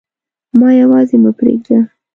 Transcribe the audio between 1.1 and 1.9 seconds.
مه پریږده